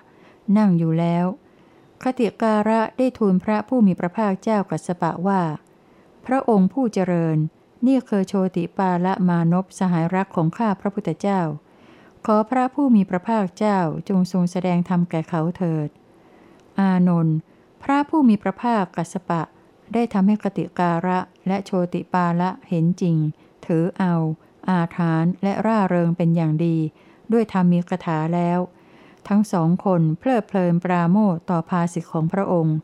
[0.57, 1.25] นั่งอยู่แล้ว
[2.03, 5.41] คติการะได้ทูลพระผู้มีพระภาคเจ้ากัสปะว่า
[6.25, 7.37] พระองค์ผู้เจริญ
[7.87, 11.41] นี่คือโชติปาละมานพสหายรักของข้าพระพุทธเจ้า
[12.25, 15.89] ขอพระผู้มีพระภาคเจ้าจงทรงแสดงธรรมแก่เขาเถิด
[16.79, 17.37] อานนท์
[17.83, 19.41] พระผู้มีพระภาคกัสปะ
[19.93, 23.17] ได้ทำให้คติการะและโชติปาละเห็นจริง
[23.65, 24.15] ถือเอา
[24.69, 26.77] อาถานและร่าเริงเป็นอย่างดี
[27.31, 28.59] ด้วยธรรมีกถาแล้ว
[29.27, 32.77] ทั้งสองคนเพลิดเพลินปราโมทต่อภาสิทธิของพระองค์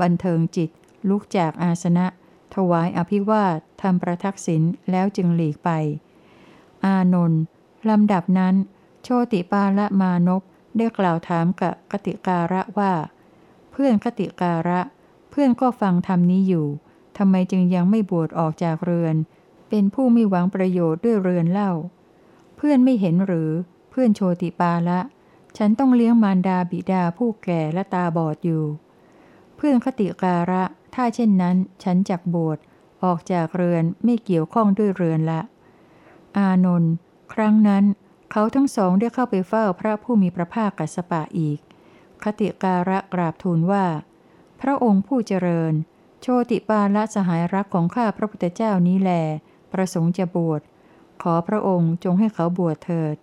[0.00, 0.70] บันเทิงจิต
[1.08, 2.06] ลุกจากอาสนะ
[2.54, 5.70] ถวายอภิวาททำประทักษิณแล้วจึงหลีกไป
[6.84, 7.40] อานนท์
[7.90, 8.54] ลำดับนั้น
[9.02, 10.42] โชติปาละมานพ
[10.76, 12.92] ได้กล่าวถามกับคติการะว่า
[13.70, 14.80] เพื่อนคติการะ
[15.30, 16.66] เพื่อนก็ฟังธรรมนี้อยู่
[17.18, 19.16] ทำไมจึงยังไม่บวชออกจากเรือน
[19.68, 21.72] เป็นผู้ไม่หวังประโยชน์ด้วยเรือนเล่า
[22.56, 23.50] เพื่อนไม่เห็นหรือ
[23.90, 25.00] เพื่อนโชติปาละ
[25.56, 28.64] ฉันต้องเลี้ยงมารดาบิดาผู้แก่และตาบอดอยู่
[29.56, 30.62] เพื่อนคติการะ
[30.94, 32.58] ถ้าเช่นนั้น ฉันจักบวช
[33.04, 35.40] ออกจากเรือนไม่เกี่ยวข้องด้วยเรือนละ
[36.36, 36.92] อานนท์
[37.34, 37.84] ครั้งนั้น
[38.30, 41.58] เขาทั้งสองได้เข้าไปเฝ้าพระผู้มีพระภาคกัสสปะอีก
[42.24, 43.86] คติการะกราบทูลว่า
[44.60, 45.72] พระองค์ผู้เจริญ
[46.20, 49.10] โชติปาละสหายรักของข้าพระพุทธเจ้านี้แล
[49.72, 50.60] ประสงค์จะบวช
[51.22, 53.16] ขอพระองค์จงให้เขาบวชเถิด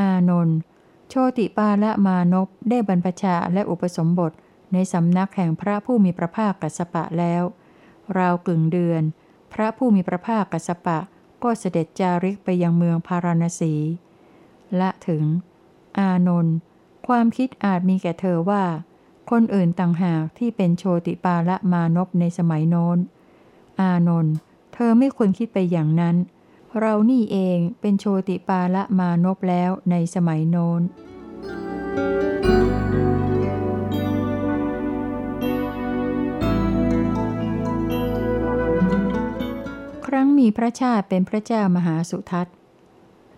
[0.00, 0.58] อานนท์
[1.14, 4.32] ชติปาละมานพได้บรรพชาและอุปสมบท
[4.72, 7.42] ในสำนักแห่งพระผู้มีพระภาคกัสสปะแล้ว
[8.18, 9.02] ราวกึ่งเดือน
[9.52, 10.98] พระผู้มีพระภาคกัสสปะ
[11.42, 13.74] ก็เสด็จจาริกไปยังเมืองพาราณสี
[14.80, 15.24] ละถึง
[15.98, 16.56] อานนท์
[17.06, 18.64] ความคิดอาจมีแก่เธอว่า
[19.30, 22.98] คนอื่นต่างหากที่เป็นโชติปาละมานพในสมัยโน้น
[23.80, 24.34] อานนท์
[24.74, 26.16] เธอไม่ควรคิดไปอย่างนั้น
[26.80, 30.82] เรานี่เองเป็นโชติปาละมานพแล้วในสมัยโน้น
[40.06, 42.54] ครั้งมีพระชาติเป็นพระเจ้ามหาสุทัศน์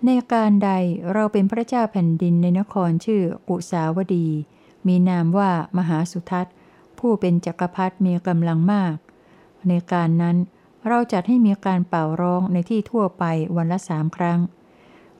[0.06, 0.70] ในการใด
[1.12, 4.28] เราเป็นพระเจ้าแผ่นดินในนครชื่อกุสาวดี
[4.86, 6.54] มีนามว่ามหาสุทัศน์
[6.98, 8.96] ผู้เป็นจักรพรรดิมีกำลังมาก
[9.68, 10.36] ในการนั้น
[10.88, 13.24] เราจัดให้มีการเป่าร้องในที่ทั่วไป
[13.56, 14.40] วันละสามครั้ง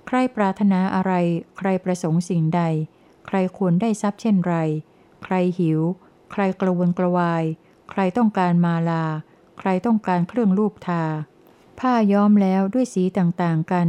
[0.07, 1.13] ใครปรารถนาอะไร
[1.59, 2.63] ใครประสงค์สิ่งใด
[3.27, 4.57] ใครควรได้ทรัพย์เช่นไร
[5.25, 5.81] ใครหิว
[6.33, 7.45] ใครกระวนกระวาย
[7.91, 9.05] ใครต้องการมาลา
[9.59, 11.05] ใครต้องการเครื่องลูบทา
[11.81, 13.89] ผ้าย้อมแล้วด้วยสีต่างๆกัน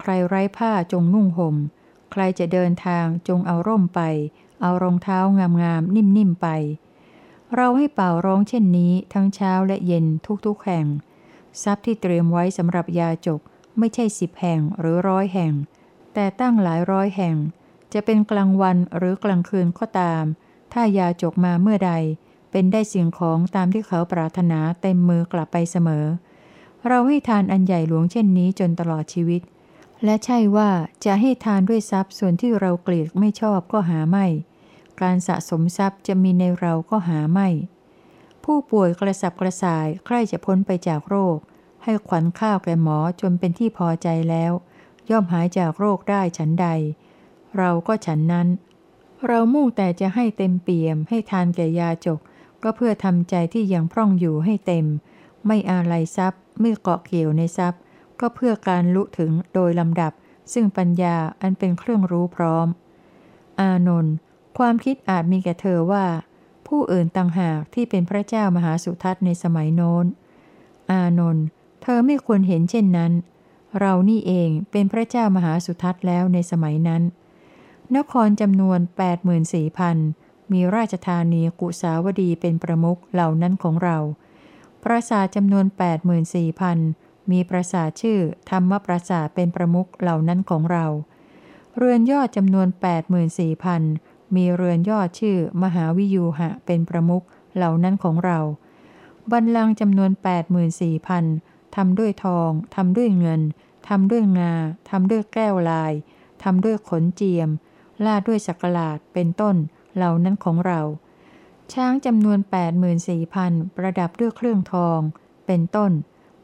[0.00, 1.56] ใครไร้ผ้าจงนุ่งห่ม
[2.12, 4.00] ใครจะเดินทางจงเอาร่มไป
[4.62, 5.18] เอารองเท้า
[5.62, 6.48] งามๆนิ่มๆไป
[7.56, 10.06] เราให้เป่าร้องเช่นนี้ทั้งเช้าและเย็น
[10.46, 10.86] ทุกๆแห่ง
[11.62, 13.40] ทรัพย์ที่เตรียมไว้สำหรับยาจก
[13.78, 15.52] ไม่ใช่สิบแห่งหรือร้อยแห่ง
[16.14, 17.36] แต่ตั้งหลายร้อยแห่ง
[17.92, 20.24] จะเป็นกลางวันหรือกลางคืนก็ตาม
[20.72, 21.92] ถ้ายาจกมาเมื่อใด
[22.50, 26.06] เป็นได้สิ่งของตามที่เขาปรารถนาเต็มมือกลับไปเสมอ
[26.88, 29.42] เราให้ทานอันใหญ่หลวงเช่นนี้จนตลอดชีวิต
[30.04, 30.70] และใช่ว่า
[31.04, 34.26] จะให้ทานด้วยทรัพย์ส่วนที่เราเกลียดไม่ชอบก็หาไม่
[35.00, 37.48] การสะสมทรัพย์จะมีในเราก็หาไม่
[38.44, 41.38] ผู้ป่วยกระสับกระส่ายใครจะพ้นไปจากโรค
[41.82, 44.52] ให้ขวัญข้าวแก่หมอจนเป็นที่พอใจแล้ว
[45.10, 46.68] ย่อมหายจากโรคได้ฉันใด
[47.56, 48.48] เราก็ฉันนั้น
[49.26, 52.18] เรามุ่งแต่จะให้เต็มเปี่ยม ให้ทานแก่ยาจก
[52.62, 54.86] ก็เพื่อทำใจที่ยังพร่องอยู่ให้เต็ม
[55.46, 57.80] ไม่อาลัยทรัพย์ไม่เกาะเกี่ยวในทรัพย์
[58.20, 60.12] ก็เพื่อการลุถึงโดยลำดับ
[60.52, 62.66] ซึ่งปัญญาอันเป็นเครื่องรู้พร้อม
[63.60, 64.14] อานนท์
[64.58, 66.04] ความคิดอาจมีแก่เธอว่า
[66.66, 70.04] ผู้อื่นต่างหากที่เป็นพระเจ้ามหาสุทัศน์ในสมัยโน้น
[70.90, 71.44] อานนท์
[71.82, 73.12] เธอไม่ควรเห็นเช่นนั้น
[73.78, 77.02] เรานี่เองเป็นพระเจ้ามหาสุทัศน์แล้วในสมัยนั้น
[77.96, 78.78] นครจำนวน
[79.86, 83.98] 84,000 มีราชธานีกุสาวดีเป็นประมุขเหล่านั้นของเรา
[84.82, 85.66] ปราสาทจำนวน
[86.48, 88.18] 84,000 มีปราสาทชื่อ
[88.50, 90.86] ธรรมปราสาทเป็นประมุขเหล่านั้นของเรา
[91.76, 92.68] เรือนยอดจำนวน
[93.44, 97.24] 84,000 มีเรือนยอดชื่อมหาวิยูหะเป็นประมุข
[97.56, 98.38] เหล่านั้นของเรา
[99.30, 100.10] บันลังจำนวน
[100.92, 103.42] 84,000ทำด้วยทองทำด้วยเงิน
[103.88, 104.54] ทำด้วยงา
[104.90, 105.92] ทำด้วยแก้วลาย
[106.42, 107.48] ทำด้วยขนเจียม
[108.04, 109.56] ลาดด้วยสักหลาดเป็นต้น
[109.96, 110.80] เหล่านั้นของเรา
[111.72, 112.38] ช้างจำนวน
[113.12, 115.00] 84,000 ประดับด้วยเครื่องทอง
[115.46, 115.92] เป็นต้น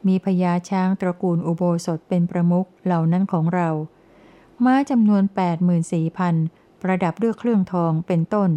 [0.07, 3.69] มีพญาช้างตระกูลอุโบสถเป็นประมุขเหล่านั้นของเรา
[4.65, 5.23] ม้าจำนวน
[6.01, 8.51] 84,000 ประดับด้วยเครื่องทองเป็นต้น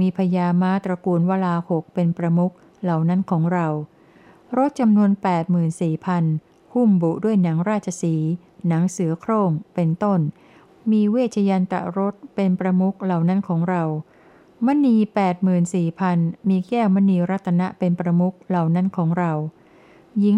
[0.00, 2.52] มีพญาม้าตระกูลวลาหกเป็นประมุข
[2.82, 3.66] เหล่านั้นของเรา
[4.56, 5.10] รถจำนวน
[5.92, 8.16] 84,000 หุ้มบุด้วยหนังราชสี
[8.68, 10.20] หนังเสือโคร่งเป็นต้น
[10.90, 13.82] มีเวชยันตะรถเป็นประมุขเหล่านั้นของเรา
[14.66, 14.96] มณี
[15.72, 19.32] 84,000 มีแก้วมณีรัตนะเป็นประมุขเหล่านั้นของเรา
[20.18, 20.36] หญิง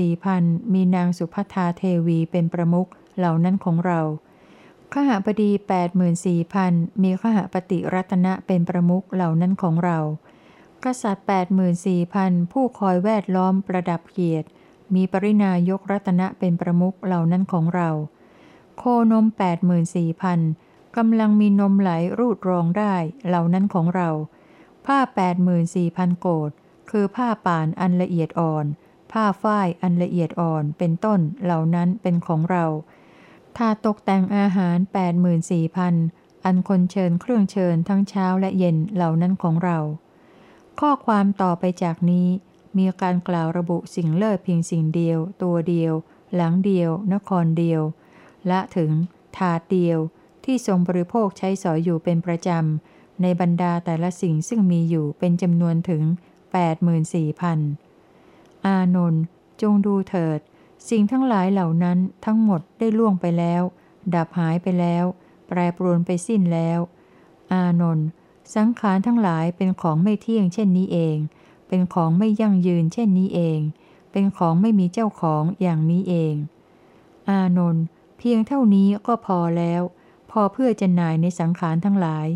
[0.00, 4.00] 84,000 มีนางสุภัทาเทวีเป็นประมุขเหล่านั้นของเรา
[4.94, 5.50] ขหบดี
[6.26, 9.98] 84,000 มีขหปฏิรัตนะเป็นประมุขเหล่านั้นของเรา
[10.84, 11.26] กษัตริย์
[11.88, 14.48] 84,000 ผู้คอยแวดล้อมประดับเกียรติ
[14.94, 17.90] มีปรินายกรัตนะเป็นประมุขเหล่านั้นของเรา
[18.78, 19.26] โคนม
[20.10, 22.94] 84,000 กำลังมีนมไหลรูดรองได้
[23.28, 24.10] เหล่านั้นของเรา
[24.86, 24.98] ผ้า
[25.60, 26.50] 84,000 โกด
[26.90, 28.66] คือผ้าป่านอันละเอียดอ่อน
[29.12, 32.66] ผ้าฝ้ายอันละเอียดอ่อนเป็นต้นเหล่านั้นเป็นของเรา
[33.60, 34.76] ถ้าตกแต่งอาหาร
[35.60, 39.78] 84,000 อันคนเชิญเครื่องเชิญทั้งเช้าและเย็นเหล่านั้นของเรา
[40.80, 42.28] ข้อความต่อไปจากนี้
[42.76, 45.92] มีการกล่าวระบุสิ่งเลิศเพียงสิ่งเดียว ตัวเดียว
[46.34, 47.82] หลังเดียว นครเดียว
[48.48, 48.90] และถึง
[49.36, 49.98] ถาดเดียว
[50.44, 56.02] ที่ทรงบริโภคใช้สอยอยู่เป็นประจำ ในบรรดาแต่ละสิ่งซึ่งมีอยู่เป็นจำนวนถึง
[57.74, 59.22] 84,000 อานนท์
[59.62, 60.40] จงดูเถิด
[60.88, 63.62] สิ่งทั้งหลายเหล่านั้นทั้งหมดได้ล่วงไปแล้ว
[64.14, 65.04] ดับหายไปแล้ว
[65.46, 66.78] แปรปรวนไปสิ้นแล้ว
[67.52, 68.06] อานนท์
[68.54, 71.16] สังขารทั้งหลายเป็นของไม่เที่ยงเช่นนี้เอง
[71.68, 73.60] เป็นของไม่ยั่งยืนเช่นนี้เอง
[74.12, 76.34] เป็นของไม่มีเจ้าของอย่างนี้เอง
[77.30, 77.84] อานนท์
[78.18, 79.82] เพียงเท่านี้ก็พอแล้ว
[80.30, 82.28] พอเพื่อจะนายในสังขารทั้งหลาย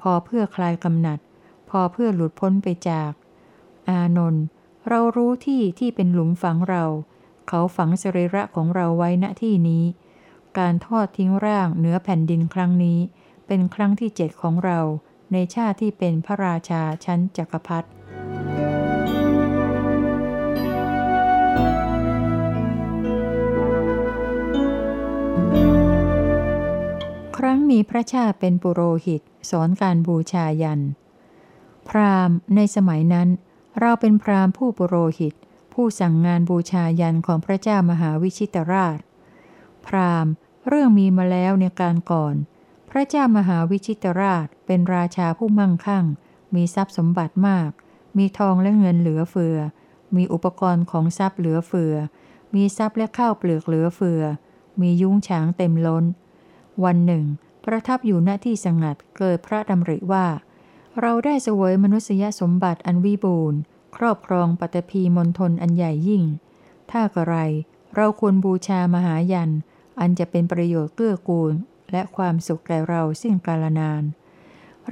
[0.00, 1.18] พอเพื่อคลายกำหนัด
[1.70, 3.10] พอเพื่อหลุดพ้นไปจาก
[3.88, 4.42] อานนท์
[4.88, 6.84] เรารู้ที่ที่เป็นหลุมฝังเรา
[7.48, 9.84] เขาฝังสรีระของเราไว้ณที่นี้
[10.58, 12.98] การทอดทิ้งร่างเหนือแผ่นดินครั้งนี้
[13.46, 14.78] เป็นครั้งที่เจ็ดของเรา
[15.32, 17.88] ในชาติที่เป็นพระราชาชั้นจักรพรรดิ
[27.36, 30.80] ครั้งมีพระชาติเป็นปุโรหิต สอนการบูชายัน
[31.88, 33.28] พราหมณ์ในสมัยนั้น
[33.80, 35.34] เราเป็นพราหมณ์ผู้ปุโรหิต
[35.80, 38.98] ผู้สั่งงานบูชายันของพระเจ้ามหาวิชิตราช
[39.86, 40.32] พราหมณ์
[40.68, 42.34] เรื่องมีมาแล้วในการก่อน
[42.90, 46.04] พระเจ้ามหาวิชิตราชเป็นราชาผู้มั่งคั่ง
[46.54, 47.70] มีทรัพย์สมบัติมาก
[48.18, 49.58] มีทองและเงินเหลือเฟือ
[50.16, 51.94] มีอุปกรณ์ของทรัพย์เหลือเฟือ
[52.54, 54.22] มีทรัพย์และข้าวเปลือกเหลือเฟือ
[54.80, 56.04] มียุ้งฉางเต็มล้น
[56.84, 57.24] วันหนึ่ง
[57.64, 60.26] ประทับอยู่ณที่สงัดเกิดพระดำริว่า
[61.00, 63.60] เราได้เสวยมนุษยสมบัติอันวิบูรณ์
[63.96, 66.24] ครอบครองปัตภีมณฑลอันใหญ่ยิ่ง
[66.90, 67.36] ถ้ากระไร
[67.94, 69.50] เราควรบูชามหายัน
[70.00, 71.52] อันจะเป็นประโยชน์เกื้อกูล
[71.92, 74.02] และความสุขแก่เราสิ้นกาลนาน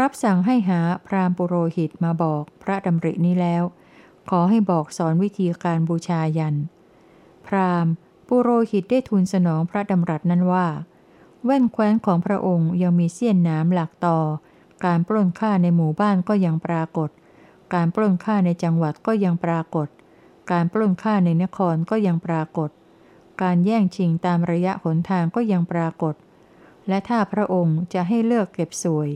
[0.00, 3.62] รับสั่งให้หาพราหมณ์ปุโรหิตมาบอกพระดำรินี้แล้ว
[4.30, 6.56] ขอให้บอกสอนวิธีการบูชายัน
[7.46, 7.92] พราหมณ์
[8.28, 10.66] ปุโรหิตได้ทูลสนองพระดำรัสนั้นว่า
[11.44, 14.18] แว่นแคว้นของพระองค์ยังมีเสี้ยนน้ำหลักต่อ
[14.84, 17.08] การปล้นฆ่าในหมู่บ้านก็ยังปรากฏ
[17.74, 19.88] การปล้นฆ่าในจังหวัดก็ยังปรากฏ
[20.50, 22.70] การปล้นฆ่าในนครก็ยังปรากฏ
[23.42, 26.14] การแย่งชิงตามระยะหนทางก็ยังปรากฏ
[26.88, 29.08] และถ้าพระองค์จะให้เลิกเก็บสวย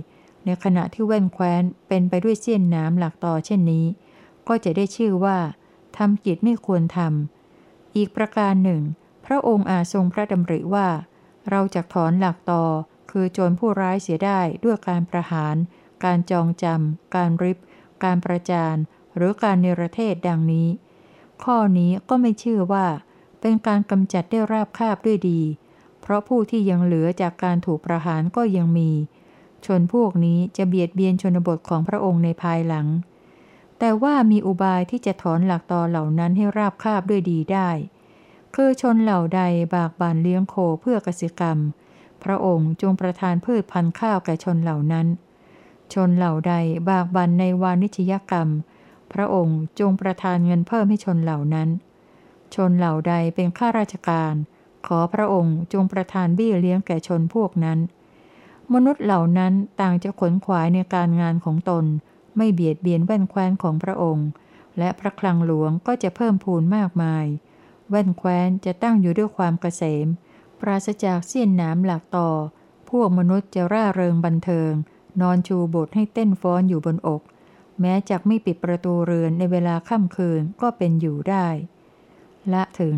[0.44, 3.86] ในขณะที่แว่นแคว้นเป็นไปด้วยเสี้ยนน้ำหลักต่อเช่นนี้
[4.48, 5.38] ก็จะได้ชื่อว่า
[5.96, 8.82] ทำกิจไม่ควรทำอีกประการหนึ่ง
[9.26, 10.88] พระองค์อาจทรงพระดำริว่า
[11.50, 12.64] เราจะถอนหลักต่อ
[13.10, 15.56] คือโจรผู้ร้ายเสียได้ด้วยการประหาร
[16.04, 17.58] การจองจำการริบ
[18.04, 18.76] การประจาน
[19.16, 20.68] หรือการเนรเทศดังนี้
[21.44, 22.86] ข้อนี้ก็ไม่ชื่อว่า
[23.40, 25.40] เป็นการกำจัดได้ราบคาบด้วยดี
[26.00, 28.90] เพราะผู้ที่ยังเหลือจากการถูกประหารก็ยังมี
[29.66, 32.86] ชนพวกนี้จะเบียดเบียนชนบทของพระองค์ในภายหลัง
[33.78, 37.70] แต่ว่ามีอุบายที่จะถอนหลักตอเหล่านั้นให้ราบคาบด้วยดีได้
[38.54, 39.40] คือชนเหล่าใด
[39.74, 41.58] บากบั่นเลี้ยงโคเพื่อกสิกรรม
[42.24, 45.06] พระองค์จงประทานพืชพันธุ์ข้าวแก่ชนเหล่านั้น
[45.94, 46.54] ชนเหล่าใด
[46.88, 48.48] บากบั่นในวานิชยกรรม
[49.12, 51.68] พระองค์จงประทานเงินเพิ่มให้ชนเหล่านั้น
[52.54, 54.34] ชนเหล่าใดเป็นข้าราชการ
[54.86, 57.78] ขอพระองค์จงประทานบี้เลี้ยงแก่ชนพวกนั้น
[58.72, 61.84] มนุษย์เหล่านั้นต่างจะขนขวายในการงานของตน
[62.36, 64.28] ไม่เบียดเบียนแว่นแคว้นของพระองค์
[64.78, 67.26] และพระคลังหลวงก็จะเพิ่มพูนมากมาย
[67.88, 70.06] แว่นแคว้นจะตั้งอยู่ด้วยความเกษม
[70.60, 72.30] ปราศจากเสี้ยนน้ำหลักต่อ
[72.90, 74.72] พวกมนุษย์จะร่าเริงบันเทิง
[75.22, 77.22] นอนชูบทให้เต้นฟ้อนอยู่บนอก
[77.80, 81.46] แม้จากไม่ปิดประตูเรือนในเวลาค่ำคืนก็เป็นอยู่ได้
[82.52, 82.96] ละถึง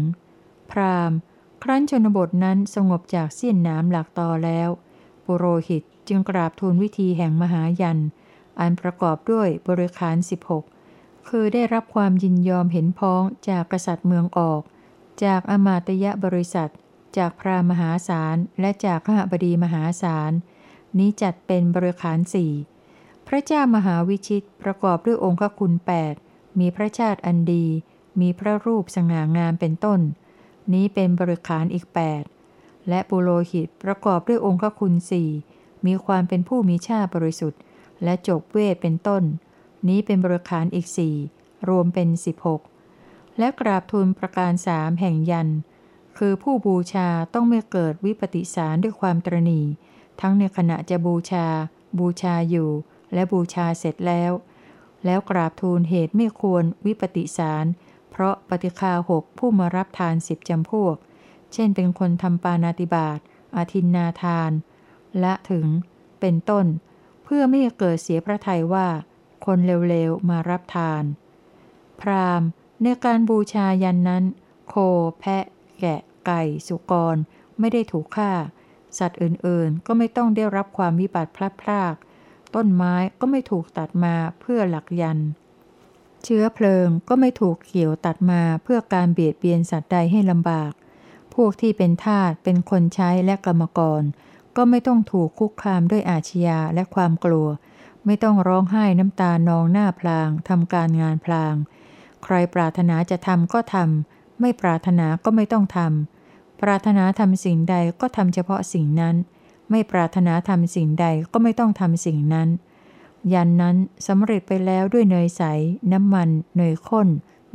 [0.70, 1.16] พราหมณ์
[1.62, 4.68] ครั้นชนบทนั้นสงบจากเสี้ยนน้ำหลักต่อแล้ว
[5.24, 8.00] ปุโรหิตจึงกราบทูลวิธีแห่งมหายัน
[8.60, 10.16] อันประกอบด้วยบริขาร
[10.72, 14.62] 16 คือได้รับความยินยอมเห็นพ้องจากกษัตริย์เมืองออก
[15.24, 16.70] จากอมาตยบริษัท
[17.16, 20.32] จากพราหมหาศาลและจากข้าบดีมหาศาล
[20.98, 22.52] นี้จัดเป็นบริขารสี่
[23.26, 25.72] พระเจ้ามหาวิชิตประกอบด้วยองค์คุณ
[26.16, 27.66] 8มีพระชาติอันดี
[28.20, 30.00] มีพระรูปสง่างามเป็นต้น
[30.72, 31.86] นี้เป็นบริขารอีก
[32.36, 35.30] 8 และปุโรหิตประกอบด้วยองค์คุณสี่
[35.86, 37.60] มีความเป็นผู้มีชาติบริสุทธิ์
[38.04, 39.22] และจบเวทเป็นต้น
[39.88, 41.16] นี้เป็นบริขารอีกสี่
[41.68, 42.08] รวมเป็น
[42.72, 45.50] 16 และกราบทูลประการสามแห่งยัน
[46.18, 49.62] คือผู้บูชาต้องไม่เกิดวิปติสารด้วยความตรณี
[50.20, 51.46] ทั้งในขณะจะบูชา
[51.98, 52.70] บูชาอยู่
[53.14, 54.32] และบูชาเสร็จแล้ว
[55.04, 57.64] แล้วกราบทูลเหตุไม่ควรวิปติสาร
[58.10, 60.96] เพราะปฏิคาหกผู้มารับทานสิบจำพวก
[61.52, 63.18] เช่นเป็นคนทำปานาติบาต
[63.56, 64.50] อาทินนาทาน
[65.20, 65.66] และถึง
[66.20, 66.66] เป็นต้น
[67.24, 68.88] เพื่อไม่ให้เกิดเสียพระทัยว่า
[69.46, 71.02] คนเร็วๆมารับทาน
[72.00, 72.48] พราหมณ์
[72.82, 74.24] ในการบูชายันนั้น
[74.68, 74.74] โค
[75.18, 75.44] แพะ
[75.80, 77.16] แกะ ไก่ สุกร
[77.58, 78.32] ไม่ได้ถูกฆ่า
[78.98, 81.94] สัตว์อื่นๆ ก็ไม่ต้องได้รับความวิบัติพลัดพราก
[82.54, 85.18] ต้นไม้ก็ไม่ถูกตัดมาเพื่อหลักยัน
[86.24, 90.72] เชื้อเพลิงก็ไม่ถูกเขี่ยวตัดมาเพื่อการเบียดเบียนสัตว์ใดให้ลำบาก
[91.34, 94.02] พวกที่เป็นทาสเป็นคนใช้และกรรมกร
[94.56, 97.48] ก็ไม่ต้องถูกคุกคามด้วยอาชญาและความกลัว
[98.06, 101.54] ไม่ต้องร้องไห้น้ำตานองหน้าพลางทำการงานพลาง
[102.24, 106.11] ใครปรารถนาจะทำก็ทำไม่ปรารถนาก็ไม่ต้องทำ
[106.62, 109.16] ปรารถนาทำสิ่งใดก็ทำเฉพาะสิ่งนั้น
[109.70, 112.48] ไม่ปรารถนาทำสิ่งใดก็ไม่ต้องทำสิ่งนั้น
[113.32, 115.42] ยันนั้นสำเร็จไปแล้วด้วยเนยใส
[115.92, 117.08] น้ำมัน เนยข้น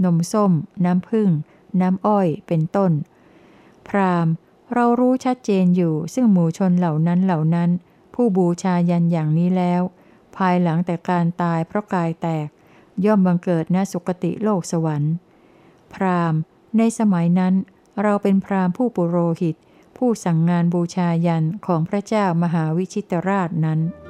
[0.03, 0.51] นมส้ม
[0.85, 1.29] น้ำผึ้ง
[1.81, 2.91] น้ำอ้อยเป็นต้น
[3.87, 4.27] พราม
[4.73, 7.69] เรารู้ชัดเจนอยู่ซึ่งหมู่ชนเหล่านั้นเหล่านั้น
[8.13, 9.81] ผู้บูชายันอย่างนี้แล้ว
[10.35, 12.47] ภายหลังแต่การตายเพราะกายแตก
[13.05, 15.13] ย่อมบังเกิดณสุคติโลกสวรรค์
[15.93, 16.33] พราม
[16.77, 17.53] ในสมัยนั้น
[18.01, 19.55] เราเป็นพรามผู้ปุโรหิต
[19.97, 23.79] ผู้สั่งงานบูชายันของพระเจ้ามหาวิชิตราชนั้น「